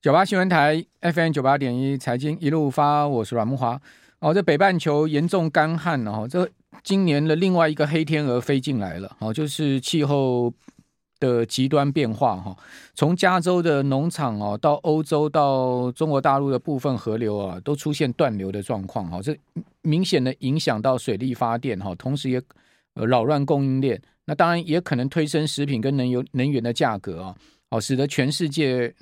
[0.00, 3.80] 九八新闻台 FM 九八点一财经一路发，我是阮木华。
[4.20, 6.48] 哦，这北半球严重干旱哦，这
[6.84, 10.54] 今年的另外一个黑天鹅飞进来了哦，就是气候
[11.18, 12.56] 的极端变化哈。
[12.94, 19.20] 从加州的农场哦，到欧洲到中国大陆的部分河流啊，都出现断流的状况哈。
[19.20, 19.36] 这
[19.82, 22.40] 明显的影响到水力发电哈，同时也
[22.94, 24.00] 呃扰乱供应链。
[24.26, 27.34] 那当然也可能推升食品跟能源能源的价格啊，
[27.70, 28.94] 哦，使得全世界。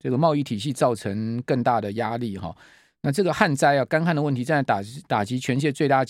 [0.00, 2.56] 这个贸易体系造成更大的压力哈，
[3.02, 6.02] 那这个旱灾啊，干旱的问题正在打击打击全世界最大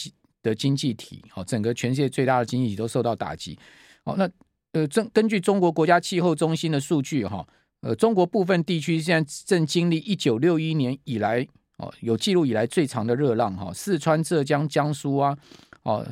[0.45, 3.59] 的经济体，好，整个全世界最大的经济体都受到打击。
[4.05, 4.31] 好，那
[4.73, 7.45] 呃，根根据中国国家气候中心的数据哈，
[7.81, 11.45] 呃，中国部分地区现在正经历一九六一年以来
[11.79, 15.37] 哦有记录以来最长的热浪哈，四川、浙江、江苏啊，
[15.83, 16.07] 哦，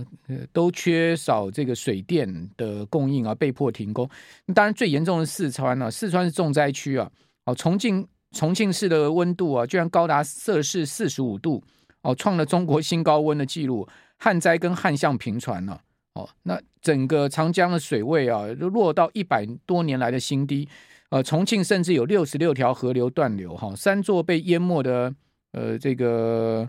[0.52, 4.10] 都缺少这个水电的供应啊，被迫停工。
[4.52, 7.08] 当然最严重的四川啊，四川是重灾区啊。
[7.48, 11.64] 哦，重庆重庆市的温度啊，居然高达摄氏四十五度，
[12.02, 15.80] 哦，创了中国新高温的记录，旱灾跟旱象频传了。
[16.12, 20.68] 哦，那整个长江的水位啊，都落到一百多年来的新低。
[21.08, 25.14] 呃，重庆甚至有六十六条河流断流，哈，三座被淹没的，
[25.52, 26.68] 呃，这个，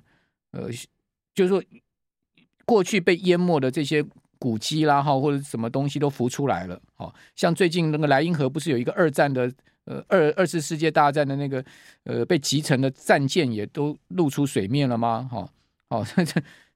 [0.52, 0.69] 呃，
[1.36, 1.61] 就是说
[2.66, 4.02] 过去被淹没的这些
[4.38, 6.80] 古迹啦，哈，或者什么东西都浮出来了。
[6.95, 9.52] 哦，像最近那个莱茵河不是有一个二战的。
[9.89, 11.65] 呃，二二次世界大战的那个
[12.03, 15.27] 呃被击沉的战舰也都露出水面了吗？
[15.31, 15.49] 哈，
[15.89, 16.23] 哦， 这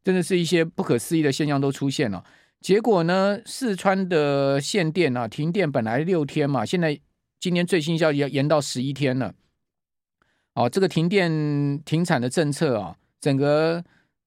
[0.03, 2.25] 真的是一些不可思议的现象都出现了。
[2.59, 7.00] 结果呢，四川的限电啊，停电本来六天嘛，现在
[7.39, 9.36] 今天最新消息要延到十一天了。
[10.55, 13.83] 哦，这个停电停产的政策啊，整个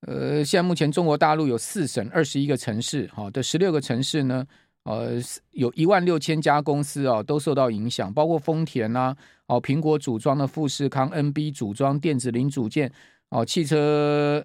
[0.07, 4.47] 呃，现在目前中国大陆有四省二十一个城市，好的十六个城市呢。
[4.87, 5.21] 呃，
[5.51, 9.17] 有一万六千家公司啊，都受到影响，包括丰田呐、
[9.49, 12.93] 哦，苹果组装的富士康、NB 组装电子零组件，
[13.31, 14.45] 哦，汽车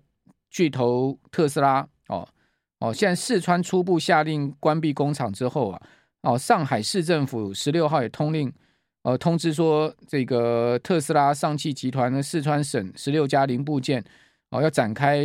[0.49, 2.27] 巨头特斯拉，哦，
[2.79, 5.81] 哦，现在四川初步下令关闭工厂之后啊，
[6.23, 8.51] 哦，上海市政府十六号也通令，
[9.03, 14.03] 呃，通知说这个特斯拉、上汽集团的四川省十六家零部件，
[14.49, 15.23] 哦，要展开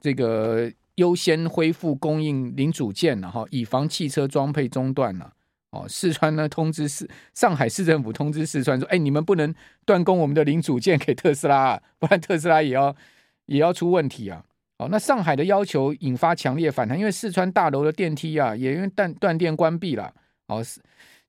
[0.00, 0.68] 这个。
[0.98, 5.32] 优先恢复供应零组件了哈，以防汽车装配中断了。
[5.70, 9.54] 哦，四川呢通知市上海市政府通知四川说，哎，你们不能
[9.84, 12.96] 断供我们的零组件给特斯拉， 不然特斯拉也要
[13.46, 14.42] 也要出问题啊。
[14.78, 20.12] 哦，那上海的要求引发强烈反弹，因为四川大楼的电梯啊也因为断断电关闭了。
[20.48, 20.64] 哦，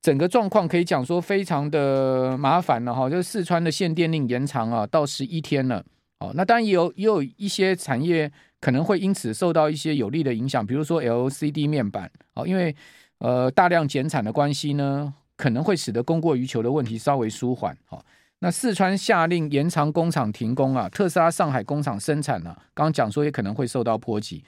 [0.01, 5.83] 整个状况可以讲说非常的麻烦了哈，就是四川的限电令延长啊到十一天了。
[6.21, 8.31] 哦，那当然也有也有一些产业。
[8.61, 12.75] 可能会因此受到一些有利的影响，比如说 LCD 面板，哦，因为
[13.19, 17.77] 呃大量减产的关系呢，可能会使得供过于求的问题稍微舒缓。
[17.85, 18.03] 好，
[18.39, 24.43] 那四川下令延长工厂停工啊，特斯拉上海工厂生产啊，刚刚讲说也可能会受到波及。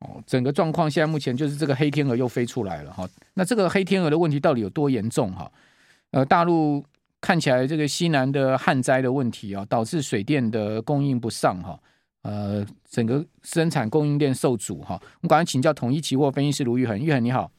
[0.00, 3.08] 哦，整个状况现在目前就是这个黑天鹅又飞出来了哈。
[3.34, 5.50] 那这个黑天鹅的问题到底有多严重哈？
[6.10, 6.84] 呃，大陆
[7.20, 11.78] 看起来这个西南的旱灾的问题啊，导致水电的供应不上哈。
[12.22, 14.94] 呃，整个生产供应链受阻哈。
[15.00, 17.50] 我们赶快请教统一期货分析师卢玉恒，玉恒你好。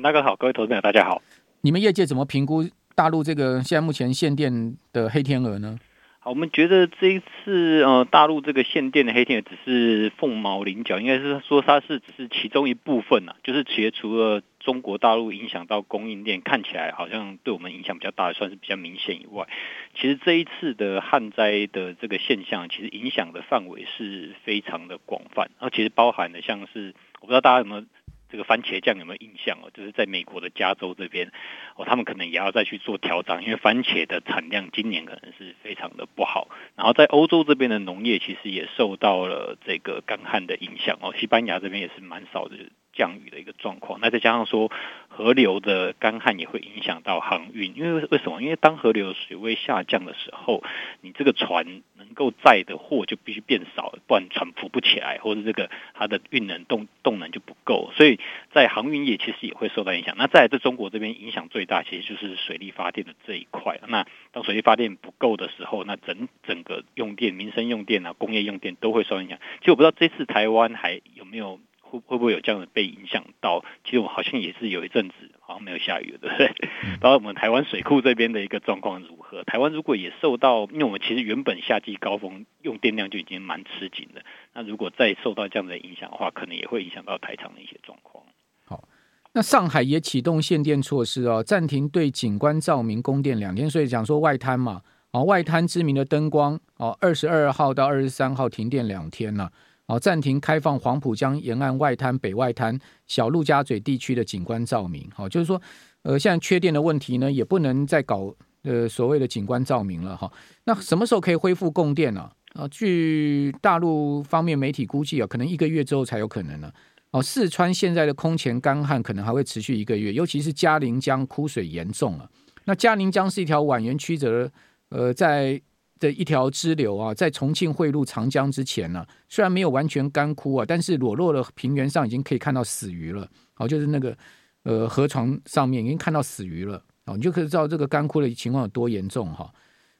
[0.00, 1.22] 那个好，各位投资者大家好。
[1.60, 5.78] 你们业界怎么评估大陆这个现在目前限电的黑天鹅呢？
[6.18, 14.42] 好，我们觉得这一次呃，大陆这个限电的黑天鹅只是凤毛麟角，应该是说它是只是其中一部分啊，就是企业除了。
[14.66, 19.46] 中国大陆影响到供应链，看起来好像对我们影响比较大，算是比较明显以外，
[19.94, 27.84] 其实这一次的旱灾的这个现象，其实影响的范围是非常的广泛，然后其实包含的像是，我不知道大家有没有
[28.28, 31.30] 这个番茄酱有没有印象哦，就是在美国的加州这边
[31.76, 42.56] 哦，他们可能也要再去做调整，因为番茄的产量今年可能是非常的不好，然后在欧洲这边的农业其实也受到了这个干旱的影响哦，西班牙这边也是蛮少的。
[42.96, 44.72] 降雨的一个状况，那再加上说
[45.08, 48.42] 河流的干旱也会影响到航运，因为为什么？
[48.42, 50.64] 因为当河流水位下降的时候，
[51.02, 58.18] 你这个船能够载的货就必须变少，不然船浮不起来，或者这个它的运能动动能就不够，所以
[58.52, 60.16] 在航运业其实也会受到影响。
[60.16, 63.78] 那在这中国这边影响最大，其实就是水力发电的这一块。
[63.88, 69.38] 那当水力发电不够的时候，那整整个用电、民生用电啊、工业用电都会受影响。
[69.60, 71.60] 其实我不知道这次台湾还有没有。
[71.90, 73.64] 会会不会有这样的被影响到？
[73.84, 76.54] 其实我好像也是有一阵子好像没有下雨了，对不对？
[77.00, 79.44] 包括我们台湾水库这边的一个状况如何？
[79.44, 84.22] 台湾如果也受到，因为我们其实原本夏季高峰用电量就已经蛮吃紧的，
[84.54, 88.24] 那如果再受到这样的影响的话，可能也会影响到台厂的一些状况。
[88.64, 88.88] 好，
[89.32, 99.52] 那上海也启动限电措施哦，暂停对景观照明供电两天，所以讲说外滩嘛，哦，外滩知名的灯光哦，二十二号到二十三号停电两天了。
[99.86, 105.08] 哦，暂停开放黄浦江沿岸外滩、北外滩、小陆家嘴地区的景观照明。
[105.14, 105.62] 好，就是说，
[106.02, 108.34] 呃，现在缺电的问题呢，也不能再搞
[108.64, 110.28] 呃所谓的景观照明了哈。
[110.64, 112.28] 那什么时候可以恢复供电呢？
[112.54, 116.72] 啊，据大陆方面媒体估计啊，可能一个月之后才有可能呢。
[117.12, 122.28] 哦，四川现在的空前干旱可能还会持续一个月，尤其是嘉陵江枯水严重了。
[122.64, 124.50] 那嘉陵江是一条蜿蜒曲折，
[124.88, 125.62] 呃，在。
[125.98, 133.28] 的一条支流啊，在重庆汇入长江之前呢、啊，虽然没有完全干枯啊，但是裸露的平原上已经可以看到死鱼了。
[133.54, 134.16] 好，就是那个
[134.64, 136.82] 呃河床上面已经看到死鱼了。
[137.06, 139.50] 哦，你就可以知道这个干枯的情况有多严重哈。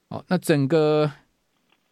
[0.09, 1.11] 哦，那整个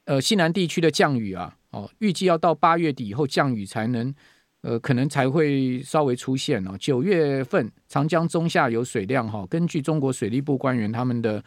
[0.05, 4.15] 呃西南地区的降雨啊，哦，预计要到八月底以后降雨才能
[4.61, 6.77] 呃可能才会稍微出现哦。
[6.79, 11.43] 九月份长江中下游水量哈，根据中国水利部官员他们的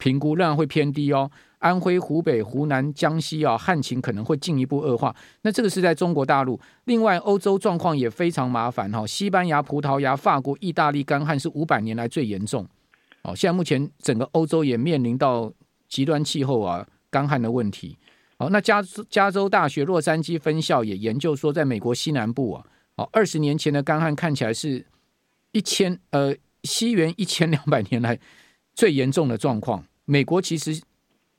[0.00, 1.30] 评估，仍然会偏低哦。
[1.58, 5.14] 安徽、湖北、湖南、江西啊，旱情可能会进一步恶化。
[5.42, 6.58] 那这个是在中国大陆。
[6.84, 9.06] 另外，欧洲状况也非常麻烦哈。
[9.06, 12.66] 西班牙、葡萄牙、法国、意大利干旱是五百年来最严重。
[13.24, 15.52] 哦，现在目前整个欧洲也面临到
[15.86, 17.98] 极端气候啊、干旱的问题。
[18.38, 22.64] 哦，那加加州大学洛杉矶分校也研究说，在美国西南部啊，
[22.96, 24.86] 哦，二十年前的干旱看起来是
[25.52, 28.18] 一千呃西元一千两百年来
[28.72, 29.84] 最严重的状况。
[30.04, 30.80] 美国其实。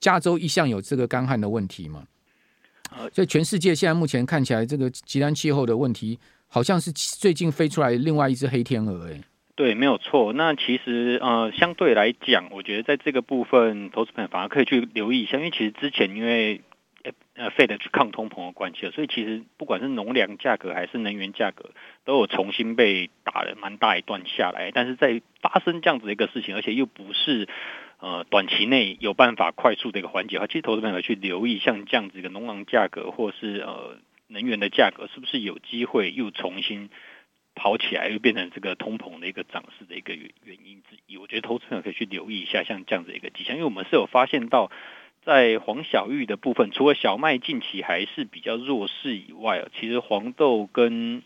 [0.03, 2.03] 加州一向有这个干旱的问题嘛，
[3.13, 6.17] 所以全世界现在目前看起来，这个极端气候的问题，
[6.47, 9.07] 好像是最近飞出来另外一只黑天鹅。
[9.07, 9.21] 哎，
[9.55, 10.33] 对，没有错。
[10.33, 16.61] 那其实呃，相对来讲，我觉得在这个部分，投资朋友反而可以去留意一下，因为其实之前因为
[17.35, 21.69] 呃 Fed 去抗通膨的关系，所以其实不管是农粮价格还是能源价格，
[22.05, 24.71] 都有重新被打了蛮大一段下来。
[24.73, 27.47] 但是在发生这样子一个事情，而且又不是。
[28.01, 36.89] 呃，短期内有办法快速的一个缓解的话，其实投资朋友去留意，像这样子一个农粮价格或是呃能源的价格，是不是有机会又重新
[37.53, 41.15] 跑起来，又变成这个通膨的一个涨势的一个原原因之一？
[41.17, 44.71] 我觉得投资朋友可以去留意一下，像这样子一个迹象，因为我们是有发现到，
[45.23, 51.21] 在黄小玉的部分，除了小麦近期还是比较弱势以外，其实黄豆跟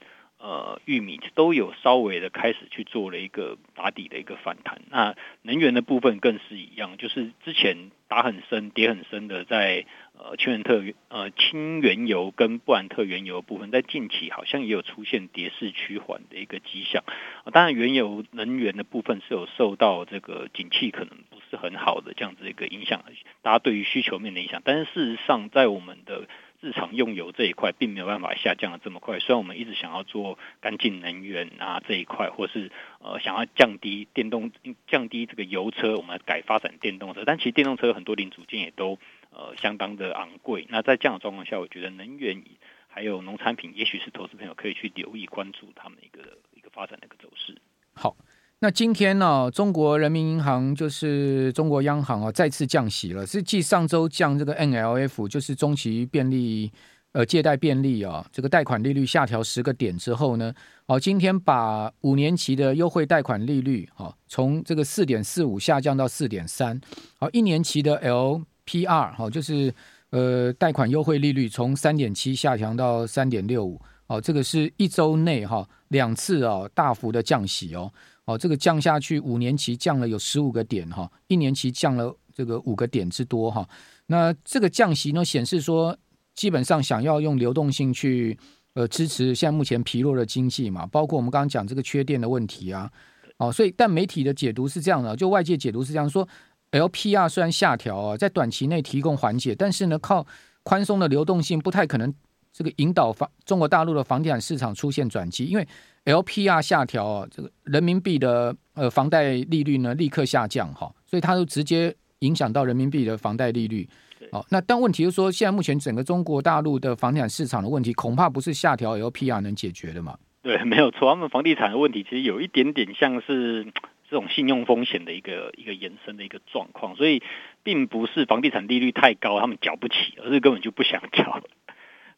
[0.45, 4.79] 呃，玉米都有稍微的开始去做了一个打底的一个反弹。
[4.91, 17.03] 那能源的部分更是一样，就是之前打很深、跌很深的在，呃清原特呃清原油跟布兰特原油的部分，在近期好像也有出现跌势趋缓的一个迹象。
[17.51, 23.03] 当然，原油能源的部分是有受到这个景气可能不是很好的这样子一个影响，
[23.41, 24.61] 大家对于需求面的影响。
[24.63, 26.27] 但是事实上，在我们的
[26.61, 34.51] 日常用油这一块并没有办法下降的这么快，虽然我们一直想要做干净能源啊这一块，或是呃想要降低电动
[34.87, 38.97] 降低这个油车，我们改发展电动车，但其实电动车很多零组件也都
[39.29, 40.65] 呃相当的昂贵。
[40.69, 42.43] 那在这样的状况下，我觉得能源
[42.87, 47.57] 还有农产品，也许是投资朋友可以去留意关注他们一个一个发展的一个走势。
[47.93, 48.15] 好。
[48.59, 53.27] 那今天呢、中国人民银行就是中国央行啊、再次降息了。
[53.27, 56.71] 是继上周降这个 MLF，就是中期便利
[57.11, 60.53] 呃借贷便利啊、这个贷款利率下调十个点之后呢，
[60.85, 66.79] 哦，今天把五年期的优惠贷款利率啊、哦，从这个四点四五下降到四点三，
[67.19, 69.71] 好，一年期的 LPR 哈、哦，就是
[70.11, 77.91] 呃贷款优惠利率从三点七下调到三点六五，哦，这个是一周内哈两次啊、哦、大幅的降息哦。
[78.25, 83.67] 哦，这个降下去，五年期降了有十五个点哈，一年期降了这个五个点之多哈。
[84.07, 85.95] 那这个降息呢，显示说
[86.33, 88.35] 基本上想要用流动性去
[88.73, 92.91] 呃支持现在目前疲弱的经济嘛，包括我们刚刚讲这个缺电的问题啊。
[93.37, 96.27] 哦，所以但媒体的解读是这样的，就外界解读是这样说
[96.71, 100.25] ，LPR 虽然下调啊，在短期内提供缓解，但是呢，靠
[100.63, 102.11] 宽松的流动性不太可能
[102.51, 105.67] 这个引导房中国大陆的房地产市场出现转机，因为。
[106.05, 113.87] LPR 下调啊，这个人民币的呃房贷利率呢立刻下降哈，所以它就直接影响到人民币的房贷利率。
[114.31, 120.17] 哦，那但问题就是说，现在目前整个中国大陆的房地产市场的问题，恐怕不是下调 LPR 能解决的嘛？
[120.41, 123.65] 对，没有错，他们房地产的问题其实有一点点像是
[124.09, 127.23] 这种信用风险的一个一个延伸的一个状况，所以
[127.63, 131.41] 并不是房地产利率太高，他们缴不起，而是根本就不想缴。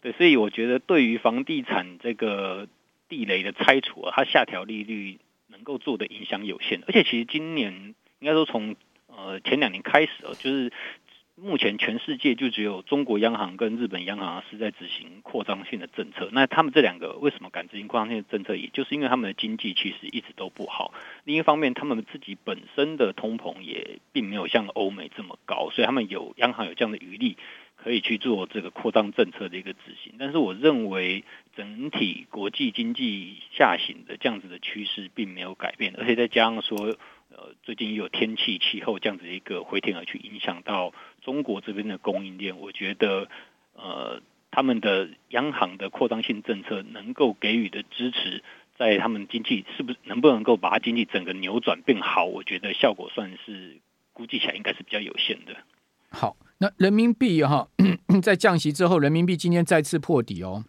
[0.02, 2.68] 对，所以我觉得对于房地产这个。
[3.10, 8.76] 地雷的拆除啊，它下调利率能够做的影响有限，而且其实今年应该说从
[9.08, 10.72] 呃前两年开始哦，就是
[11.40, 16.30] 目前全世界就只有中国央行跟日本央行是在执行扩张性的政策。
[16.32, 18.56] 那他们这两个为什么敢执行扩张性的政策？
[18.56, 20.96] 也就是因为他们的经济其实一直都不好。
[21.26, 27.38] 另一方面，他们自己本身的通膨也并没有像欧美这么高，所以他们有央行有这样的余力。
[27.88, 31.24] 可以去做这个扩张政策的一个执行，但是我认为
[31.56, 36.98] 整体国际经济下行的这样子的趋势并没有改变，而且再加上说，
[37.30, 43.30] 呃，最近有天气气候这样子一个回天而去影响到中国这边的供应链，我觉得，
[43.74, 48.44] 呃，他们的央行的扩张性政策能够给予的支持，
[48.76, 53.78] 在他们经济是不是能不能够把它经济整个扭转变好，我觉得效果算是
[54.12, 55.56] 估计起来应该是比较有限的。
[56.10, 56.36] 好。
[56.60, 57.68] 那人民币哈，
[58.24, 60.64] 在降息之后，人民币今天再次破底哦。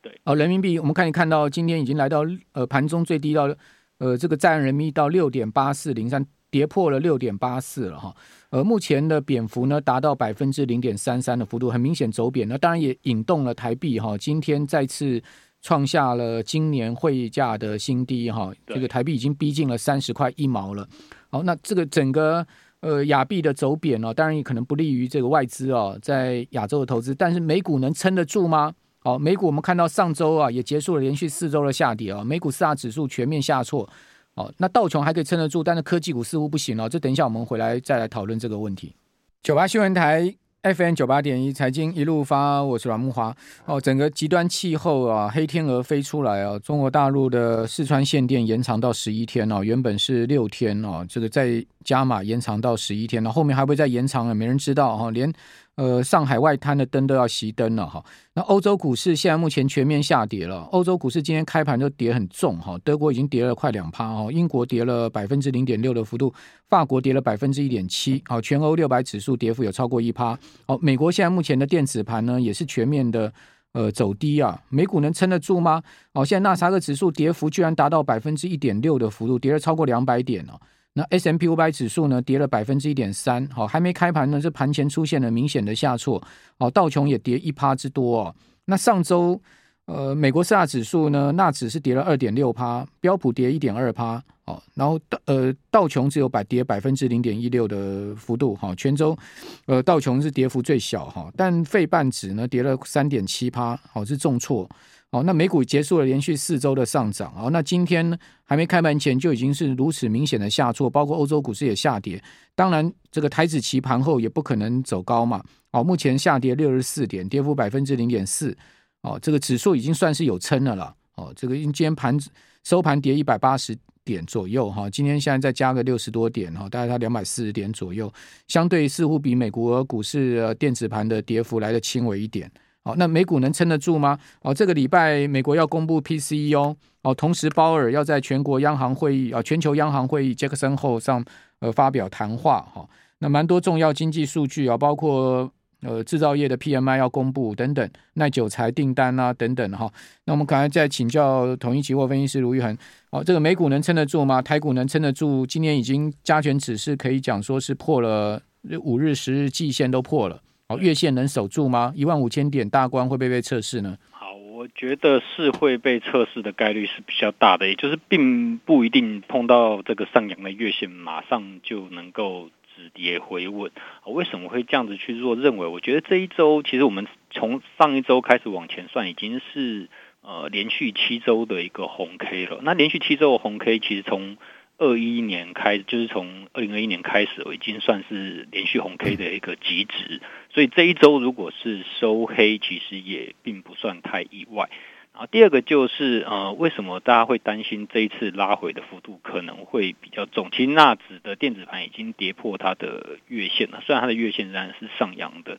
[0.00, 3.54] 对哦，人民币我们看一看到今天已经来到呃盘中最低到
[3.98, 8.12] 呃这个在岸人民币到六点八四零三，跌破了六点八四了哈。
[8.50, 12.48] 呃，目前的贬幅呢达到百分之零点三三的幅度，很明显走贬。
[12.48, 15.22] 那当然也引动了台币哈，今天再次
[15.60, 18.52] 创下了今年汇价的新低哈。
[18.66, 20.88] 这个台币已经逼近了三十块一毛了。
[21.30, 22.44] 好，那这个整个。
[22.82, 27.14] 呃，亚币的走贬哦，当然也可能不利于这个外资哦，在亚洲的投资。
[27.14, 28.74] 但是美股能撑得住吗？
[28.98, 33.88] 好，美股我们看到上周啊，也结束了连续四周的下跌啊，美股四大指数全面下挫。
[34.34, 36.88] 哦，那道琼还可以撑得住，但是科技股似乎不行了。
[36.88, 38.94] 这等一下我们回来再来讨论这个问题。
[39.42, 40.41] 九八新闻台。
[40.62, 43.34] FM 九八点一财经一路发，我是阮木华。
[43.64, 55.32] 哦，整个极端气候啊，黑天鹅飞出来啊，中国大陆的四川限电延长到十一天哦，原本是六天哦，这个再加码延长到十一天了，后面还会再延长啊，没人知道哈，连。
[55.76, 58.04] 呃，上海外滩的灯都要熄灯了哈。
[58.34, 60.68] 那欧洲股市现在目前全面下跌了。
[60.70, 66.32] 欧洲股市今天开盘就跌很重哈，德国已经跌了快两趴哦，英国跌了百分之零点六的幅度，
[66.68, 68.22] 法国跌了百分之一点七。
[68.26, 70.38] 好，全欧六百指数跌幅有超过一趴。
[70.66, 73.32] 好，美国现在目前的电子盘呢也是全面的
[73.72, 74.60] 呃走低啊。
[74.68, 75.82] 美股能撑得住吗？
[76.12, 80.60] 哦，现在纳斯达克指数跌幅居然达到百分之一点六的幅度，跌了超过两百点哦。
[80.94, 86.22] 那 S M P 五百指数呢，跌了百分之一点三，好，还没开盘呢，这盘前出现了明显的下挫，
[86.58, 88.34] 好，道琼也跌一趴之多哦。
[88.66, 89.40] 那上周，
[89.86, 99.16] 呃，美国四大指数呢，纳指是跌了二点六趴，标普跌一点二趴，哦，然后道呃道琼只有百跌百分之零点一六的幅度，哈，全周
[99.64, 104.68] 呃道琼是跌幅最小哈，但费半指呢跌了三点七趴，好，是重挫。
[105.12, 107.32] 哦，那美股结束了连续四周的上涨。
[107.36, 112.20] 哦，那今天还没开盘前就已经是如此明显的下挫，包括欧洲股市也下跌。
[112.54, 115.44] 当然，这个台指期盘后也不可能走高嘛。
[115.72, 118.56] 哦，目前下跌六十四点，跌幅百分之零点四。
[119.02, 120.94] 哦，这个指数已经算是有撑的了。
[121.16, 122.18] 哦，这个今天盘
[122.64, 124.88] 收盘跌一百八十点左右哈。
[124.88, 128.10] 今天现在再加个六十多点哈，大概它两百四十点左右，
[128.48, 132.50] 相对似乎比美国股市电子盘的跌幅来得轻微一点。
[132.84, 134.18] 好，那美股能撑得住吗？
[134.40, 141.24] 哦，这个礼拜美国要公布 PCE 哦，哦，同时鲍尔要在全国央行会议啊，全球央行会议杰克森后上
[141.60, 142.84] 呃发表谈话哈。
[143.18, 145.48] 那蛮多重要经济数据啊，包括
[145.82, 149.88] 呃制造业的 PMI 要公布等等，耐久材订单啊等等哈。
[150.24, 152.76] 那我们刚才再请教统一期货分析师卢昱恒，
[153.10, 154.42] 哦，这个美股能撑得住吗？
[154.42, 155.46] 台股能撑得住？
[155.46, 158.42] 今年已经加权指数可以讲说是破了
[158.82, 160.42] 五日、十日季线都破了。
[160.78, 161.92] 月线能守住吗？
[161.94, 163.96] 一万五千点大关会不会被测试呢？
[164.10, 173.70] 好，我觉得是会被测试的概率是比较大的，也就是并不一定碰到这个上扬的月线，马上就能够止跌回稳。
[174.06, 175.66] 为什么会这样子去做认为？
[175.66, 179.88] 我觉得这一周其实我们从上一周开始往前算，已经是
[180.22, 182.60] 呃连续七周的一个红 K 了。
[182.62, 184.36] 那连续七周的红 K，其实从
[184.82, 190.20] 二一年开，就是从二零二一年开始，我已经算是连续红 K 的一个极值，
[190.52, 194.68] 所以这一周如果是收黑，其实也并不算太意外。
[195.12, 200.48] 然后第二个就是，呃，为什么大家会担心这一次拉回的幅度可能会比较重？
[200.50, 205.58] 其实纳指的电子盘已经跌破它的月线了，虽然它的月线仍然是上扬的，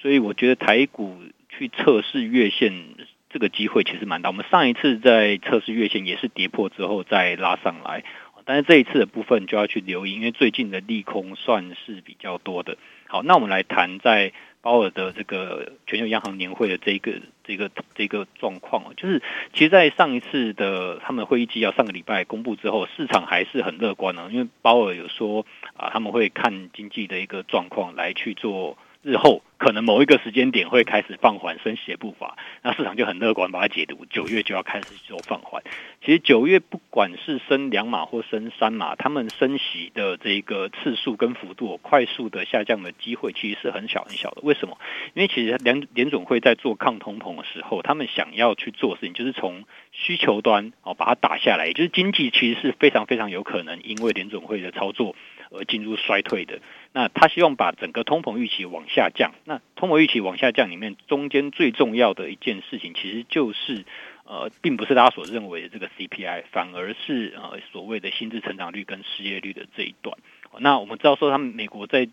[0.00, 1.18] 所以我觉得台股
[1.50, 2.72] 去测试月线
[3.28, 4.30] 这个机会其实蛮大。
[4.30, 8.04] 我们上一次在测试月线也是跌破之后再拉上来。
[8.44, 12.76] 但是这一次的部分就要去留意，因为最近的利空算是比较多的。
[13.06, 14.32] 好，那我们来谈在
[14.62, 19.22] 鲍尔的这个全球央行年会的这个这个这个状况，就是
[19.52, 25.44] 其实，在上一次的他们会议纪要上个礼拜公布之后，市场还是很乐观的，因为鲍尔有说
[25.76, 35.62] 啊，他们会看经济的一个状况来去做日后可能某一个时间点会开始放缓升息的步伐，那市场就很乐观，把它解读九月就要开始做放缓。
[36.04, 44.40] 其实九月不管是升两码或升三码，他们升息的这个次数跟幅度快速的下降的机会其实是很小很小的。
[44.42, 44.78] 为什么？
[45.14, 55.14] 因为其实联联总会在做抗通膨的时候，他们想要去做事情，就是从需求端哦把它打下来，也就是经济其实是非常非常有可能因为联总会的操作
[55.52, 56.60] 而进入衰退的。
[56.92, 59.32] 那他希望把整个通膨预期往下降。
[59.44, 63.84] 那通膨预期往下降里面，中间最重要的一件事情，其实就是
[64.24, 70.16] 呃，并不是大家所认为的这个 CPI，反而是呃所谓的薪资成长率跟失业率的这一段。
[70.58, 72.08] 那我们知道说，他们美国在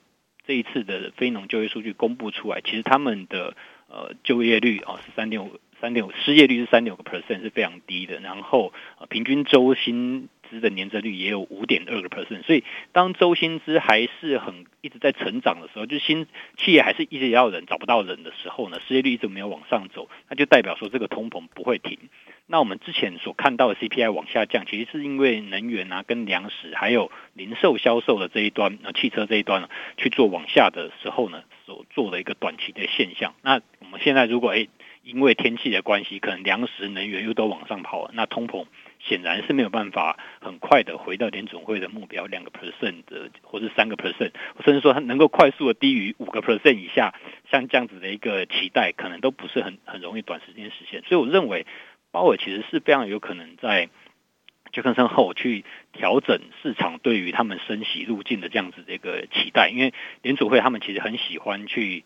[0.48, 3.56] 这一次的非农就业数据公布出来，其实他们的
[3.90, 8.20] 呃就业率啊是三点五，三点五，失业率是三点五个 percent，是非常低的。
[8.22, 16.28] 然后呃平均周薪资的年增率也有五点二个 percent，所以当周薪资还是很一直在成长的时候，就新
[16.58, 21.98] 企业还是一直要人找不到人的时候呢，失业率一直没有往上走，那就代表说这个通膨不会停。
[22.52, 33.36] 那我们之前所看到的 CPI 往下降，其实是因为能源啊、跟粮食还有零售销售的这一端，呃，汽车这一端呢去做往下的时候呢，所做的一个短期的现象。
[33.44, 34.68] 那我们现在如果诶
[35.04, 38.66] 因为天气的关系，可能粮食、能源又都往上跑了，那通膨。
[39.00, 44.32] 显然是没有办法很快的回到联总会的目标两个 percent 的，或是三个 percent，
[44.64, 47.16] 甚至说它能够快速的低于五个 percent 以下，
[47.50, 51.02] 像这样子的一个期待，可能都不是很很容易短时间实现。
[51.08, 51.66] 所以我认为
[52.12, 53.90] 鲍尔其实是非常有可能在
[54.72, 62.04] 杰克森后去调整市场对于他们升息路径的这样子的一个期待，因为联准会他们其实很喜欢去。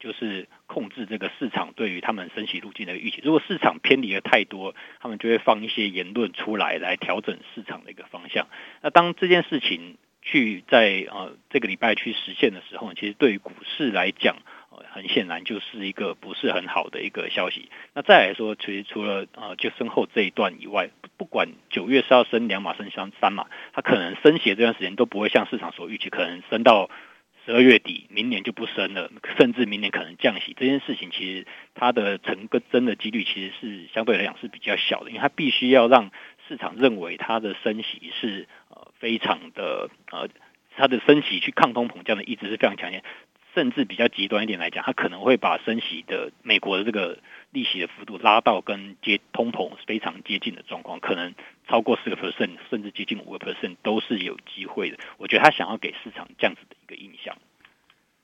[0.00, 3.20] 就是控制这个市场对于他们升息路径的预期。
[3.22, 8.48] 如果市场偏离了太多，他们就会放一些言论出来，来调整市场的一个方向。
[8.80, 14.36] 那当这件事情去在呃这个礼拜去实现的时候，其实对于股市来讲，
[14.70, 17.68] 呃，很显然就是一个不是很好的一个消息。
[17.94, 20.88] 那再来说，其实除了呃就升后这一段以外，
[21.18, 26.88] 不管九月是要升两码升三三码，它可能升息这段时间都不会像市场所预期，可能升到。
[27.44, 30.54] 十二月底，明年就不升了，甚至明年可能降息。
[30.58, 36.10] 这件事情其实它的成真的几率其实是相对来讲是比较小的，因为它必须要让
[36.48, 40.28] 市场认为它的升息是呃非常的呃，
[40.76, 43.02] 它的升息去抗通膨这样的意志是非常强烈，
[43.54, 47.18] 甚至比较极端一点来讲，它可能会把升息的美国的这个。
[47.52, 51.34] 利息的幅度拉到跟接通膨非常接近的状况，可能
[51.70, 54.98] 超过四个 percent，甚至接近五个 percent 都是有机会的。
[55.18, 57.34] 我觉得他想要给市场这样子的一个印象。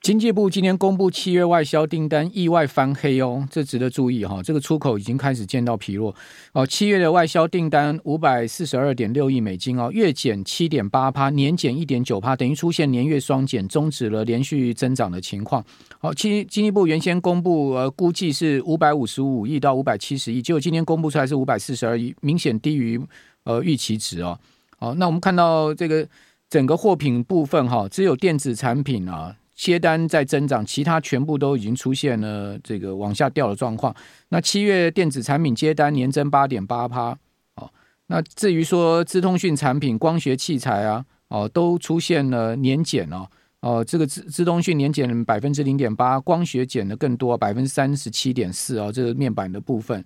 [0.02, 4.40] 经济部今天公布七月外销订单意外翻黑哦，这值得注意哈。
[4.40, 6.14] 这个出口已经开始见到疲弱
[6.52, 6.64] 哦。
[6.64, 15.64] 七月的外销订单五百四十二点六亿美金哦，月减七点八趴，年减一点九趴，等于出现年月双减，终止了连续增长的情况。
[15.98, 23.00] 好，经经济部原先公布呃估计是五百五十五亿到五百七十亿，结果今天公布出来是五百四十二亿，明显低于
[23.46, 24.38] 呃预期值哦。
[24.78, 26.06] 好，那我们看到这个
[26.50, 29.34] 整个货品部分哈，只有电子产品啊。
[29.56, 33.96] 接单在增长，其他全部都已经出现了这个往下掉的状况。
[34.28, 37.16] 那七月电子产品接单年增八点八趴，
[37.54, 37.66] 哦，
[38.08, 43.26] 那至于说资通讯产品、光学器材啊，哦，都出现了年减哦，
[43.60, 50.04] 哦，这个资资通讯年减百分之零点八，光学减的更多，百分之三十七点四哦，这个面板的部分。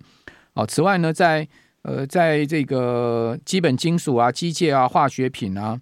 [0.53, 1.45] 哦，此外呢，在
[1.83, 5.81] 呃，在这个基本金属啊、机械啊、化学品啊。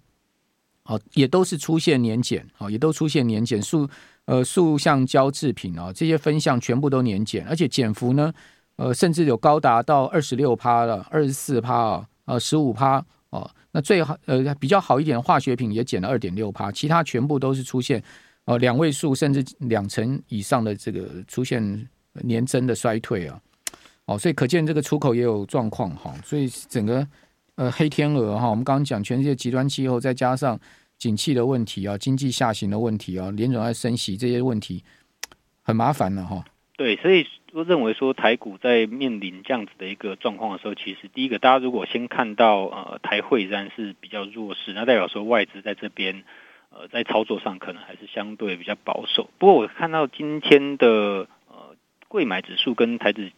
[0.84, 3.88] 哦，也都是出现年减，哦，也都出现年减，塑
[4.24, 8.32] 呃塑橡胶制品啊，这些分项全部都年减，而且减幅呢，
[8.74, 18.02] 呃，甚至有高达到二十六趴了，二十四趴啊，呃，十五趴哦，那最好呃比较好一点的化学品也减了二点六趴，其他全部都是出现
[18.46, 23.40] 呃两位数甚至两成以上的这个出现年增的衰退啊，
[24.10, 27.06] 哦，所以可见这个出口也有状况哈，所以整个
[27.54, 30.58] 呃黑天鹅哈，我们刚刚讲全世界极端气候再加上。
[31.00, 34.84] 景气的问题啊，经济下行的问题啊，联准要升息这些问题
[35.62, 36.44] 很麻烦了哈。
[36.76, 46.22] 对，所以我认为说台股在面临这样子的一个状况的时候，其实第一个，大家如果先看到呃台汇然是比较弱势，那代表说外资在这边
[46.68, 49.30] 呃在操作上可能还是相对比较保守。
[49.38, 51.74] 不过我看到今天的呃
[52.08, 53.32] 柜买指数跟台指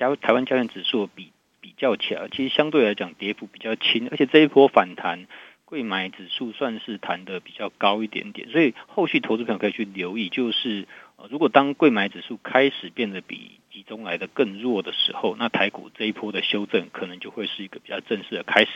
[0.00, 5.26] 加台湾加权指数比比较起来，其实相对来讲跌幅比较轻，而且这一波反弹。
[5.66, 18.70] 柜买指数算是弹得比较高一点点，所以后续投资朋友可以去留意，就是呃，如果当柜买指数开始变得比集中来的更弱的时候，那台股这一波的修正可能就会是一个比较正式的开始。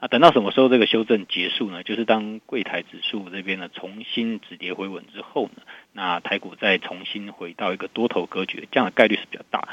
[0.00, 1.82] 啊，等到什么时候这个修正结束呢？
[1.82, 5.62] 就是当柜台指数这边呢重新止跌回稳之后呢，
[5.94, 9.66] 那台股再重新回到一个多头格局，这样的概率是比较大。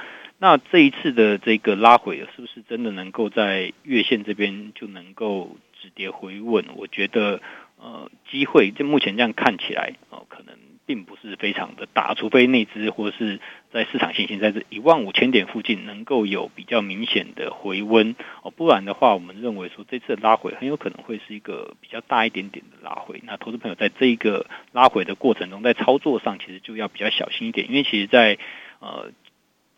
[0.44, 6.66] 那这一次的这个拉回，是不是真的能够在月线这边就能够止跌回稳？
[6.78, 7.40] 我觉得，
[7.78, 10.56] 呃，机会就目前这样看起来，哦、可能
[10.88, 13.40] 并不是非常的大，除非内资或是
[13.72, 23.22] 在市场信心在这一万五千点附近能够有比较明显的回温哦，不然的话，我们认为说这次的拉回很有可能会是一个比较大一点点的拉回。
[23.28, 28.40] 那投资朋友在这一个拉回的过程中，在操作上其实就要比较小心一点，因为其实在
[28.80, 29.12] 呃。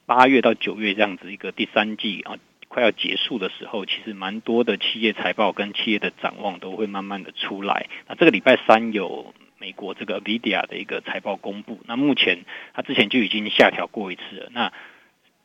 [0.06, 2.38] 八月到九月这样子一个第三季啊，
[2.68, 7.88] 快要结束的时候，其实蛮多的企业财报跟企业的展望都会慢慢的出来。
[8.08, 14.50] 那这个礼拜三有美国这个 Vidia 的一个财报公布，那目前它之前就已经下调过一次了。
[14.52, 14.74] 那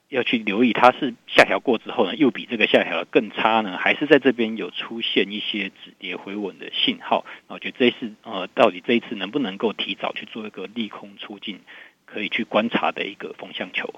[0.09, 7.25] 要去留意它是下调过之后呢，又比这个下调的更差呢，还是在这边有出现一些止跌回稳的信号？
[7.47, 11.61] 那我觉得这一次呃，到底这一次能不能够提早去做一个利空出尽，
[12.07, 13.95] 可以去观察的一个风向球。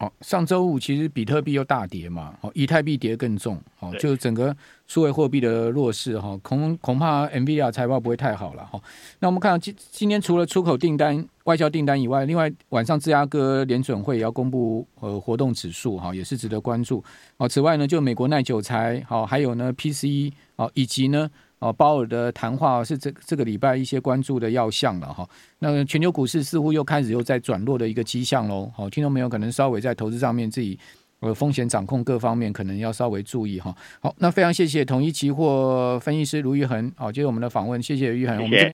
[0.00, 8.80] 哦，上周五其实比特币又大跌嘛，哦，以太币跌更重，哦，就整个数位货币的弱势哈，恐恐怕 NVIDIA 财报不会太好了哈。
[9.18, 17.04] 那我们看到今今天除了出口订单、外销订单以外，另外晚上芝加哥联准会也要公布呃活动指数哈，也是值得关注。
[17.36, 21.30] 哦，此外呢，就美国耐久材，好，还有呢 PCE，哦，以及呢。
[21.60, 25.28] 哦，鲍尔的谈话是这这个礼拜一些关注的要项了哈。
[25.60, 28.70] 那全球股市似乎又开始又在转弱的一个迹象喽。
[28.74, 30.78] 好，听众朋友可能稍微在投资上面自己
[31.20, 33.74] 呃风险掌控各方面可能要稍微注意哈。
[34.00, 36.90] 好，那非常谢谢统一期货分析师卢玉恒。
[36.96, 38.42] 好，接受我们的访问，谢谢玉恒。
[38.42, 38.58] 我们。